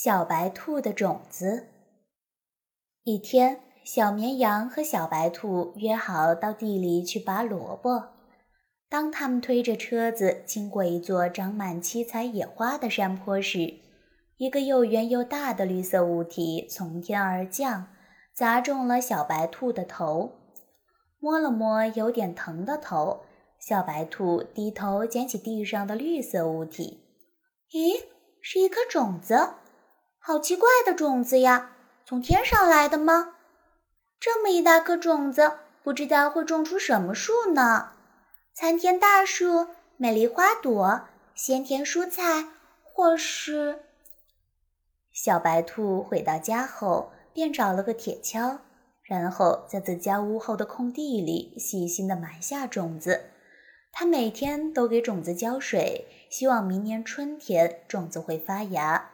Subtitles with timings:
[0.00, 1.70] 小白兔的种子。
[3.02, 8.10] 一天，小绵羊和小白兔约好到地里去拔萝卜。
[8.88, 13.74] 当他们推着车子经过一座长满七彩野花的山坡时，
[14.36, 17.88] 一个又圆又大的绿色物体从天而降，
[18.32, 20.30] 砸中了小白兔的头。
[21.18, 23.22] 摸了摸有点疼的头，
[23.58, 27.00] 小白兔低头捡起地上的绿色物体，
[27.72, 28.04] 咦，
[28.40, 29.54] 是一颗种子。
[30.28, 31.70] 好奇怪的种子呀，
[32.04, 33.36] 从天上来的吗？
[34.20, 35.52] 这么一大颗种子，
[35.82, 37.92] 不知道会种出什么树呢？
[38.52, 42.44] 参天大树、美丽花朵、鲜甜蔬菜，
[42.82, 43.84] 或是……
[45.10, 48.58] 小白兔回到家后，便找了个铁锹，
[49.04, 53.30] 然后在自家屋后的空地里细心地埋下种子。
[53.92, 59.12] 他每天都给种子浇水，希望明年春天种子会发芽。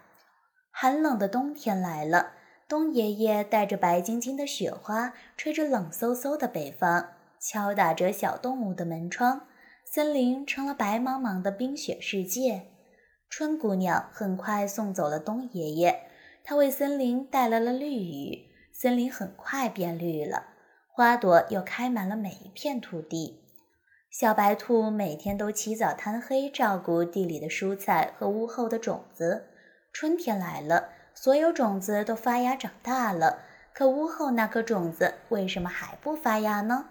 [0.85, 2.33] 寒冷的冬天来了，
[2.69, 7.07] 冬爷爷带着白晶晶的雪花，吹着冷飕飕的北风，
[7.41, 9.47] 敲打着小动物的门窗，
[9.87, 12.67] 森林成了白茫茫的冰雪世界。
[13.31, 16.03] 春姑娘很快送走了冬爷爷，
[16.45, 20.49] 她为森林带来了绿雨，森林很快变绿了，
[20.93, 23.41] 花朵又开满了每一片土地。
[24.11, 29.47] 小白兔每天都起早贪黑，照顾地里的蔬菜和屋后的种子。
[29.95, 36.87] 春天来了，所有种子都发芽长大了，可屋后那颗种子为什么还不发芽呢？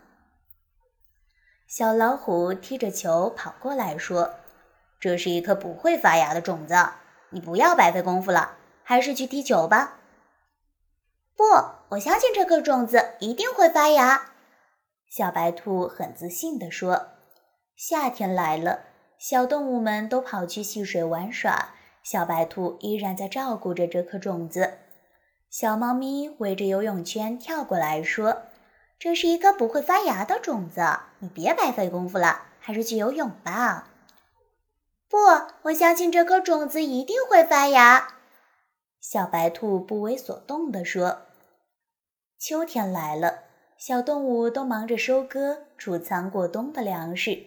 [1.67, 4.35] 小老虎踢着球跑过来说
[5.01, 6.75] ：“这是一颗不会发芽的种子，
[7.31, 9.99] 你不要白费功夫了，还是去踢球吧。”
[11.35, 11.43] 不，
[11.89, 14.31] 我相信这颗种子一定会发芽。”
[15.11, 17.09] 小白兔很自信地说。
[17.75, 18.85] 夏天来了，
[19.19, 21.71] 小动物们都跑去戏水玩耍。
[22.03, 24.77] 小白兔依然在照顾着这颗种子。
[25.49, 28.43] 小猫咪围着游泳圈跳过来说
[28.99, 30.81] ：“这是一颗不会发芽的种子，
[31.19, 33.89] 你别白费功夫了，还是去游泳吧。
[35.07, 35.17] ”“不，
[35.63, 38.15] 我相信这颗种子一定会发芽。”
[38.99, 41.23] 小白兔不为所动地说。
[42.39, 43.43] 秋天来了，
[43.77, 47.45] 小动物都忙着收割、储藏过冬的粮食。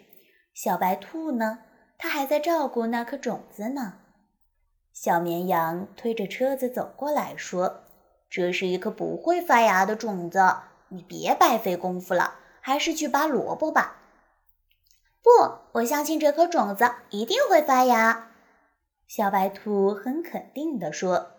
[0.55, 1.59] 小白兔呢？
[1.99, 3.95] 它还在照顾那颗种子呢。
[4.99, 7.83] 小绵羊推着车子走过来说
[8.31, 10.41] ：“这是一颗不会发芽的种子，
[10.89, 14.01] 你别白费功夫了，还是去拔萝卜吧。
[15.23, 15.31] ”“不，
[15.73, 18.31] 我相信这颗种子一定会发芽。”
[19.07, 21.33] 小白兔很肯定地说。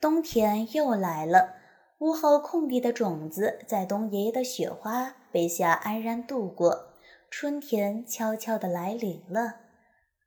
[0.00, 1.54] 冬天又来了，
[1.98, 6.92] 屋后空地的种子在冬爷爷的雪花背下安然度过，
[7.28, 9.56] 春天悄悄地来临了。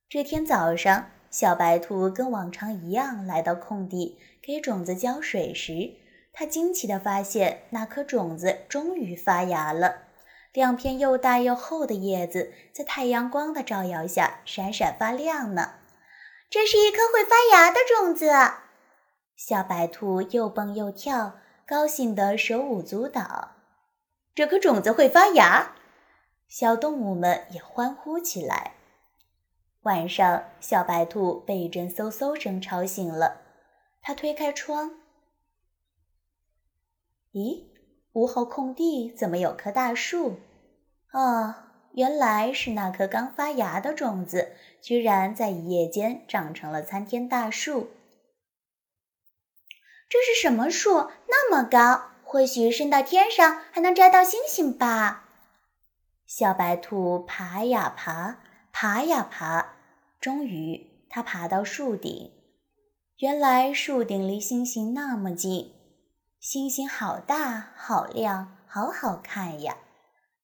[0.10, 1.12] 这天早上。
[1.36, 5.92] 小白兔跟往常一样来到空地，给种子浇水时，
[6.32, 10.04] 它惊奇地发现那颗种子终于发芽了。
[10.54, 15.74] 两片又大又厚的叶子在太阳光的照耀下闪闪发亮呢。
[16.50, 18.32] 这是一颗会发芽的种子。
[19.36, 21.36] 小白兔又蹦又跳，
[21.68, 23.58] 高兴得手舞足蹈。
[24.34, 25.74] 这颗种子会发芽，
[26.48, 28.75] 小动物们也欢呼起来。
[29.86, 33.42] 晚上，小白兔被一阵嗖嗖声吵醒了。
[34.02, 34.96] 它推开窗，
[37.34, 37.66] 咦，
[38.14, 40.40] 屋后空地怎么有棵大树？
[41.12, 41.54] 哦，
[41.94, 47.92] 原来是那颗刚发芽的种子，居然在一夜间长成了参天大树。
[50.10, 51.12] 这是什么树？
[51.28, 55.26] 那么高，或许伸到天上还能摘到星星吧？
[56.26, 58.40] 小白兔爬呀爬，
[58.78, 59.78] 爬呀爬。
[60.20, 62.30] 终于，他爬到树顶。
[63.20, 65.72] 原来树顶离星星那么近，
[66.42, 69.78] 星星好大、好亮、好好看呀！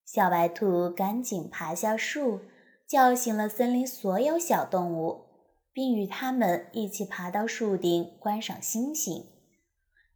[0.06, 2.40] 小白兔赶紧爬下树，
[2.88, 5.26] 叫醒了森林所有小动物，
[5.74, 9.26] 并与它们一起爬到树顶观赏星星。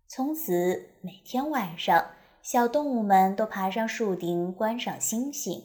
[0.08, 2.12] 从此，每天晚上，
[2.42, 5.62] 小动物们都爬上树顶观赏星星。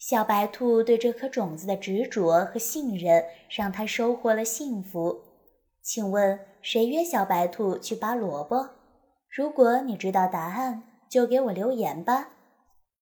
[0.00, 5.20] 小白兔对这颗种子的执着和信任，让它收获了幸福。
[5.82, 8.70] 请问谁约小白兔去拔萝卜？
[9.28, 12.30] 如果你知道答案，就给我留言吧。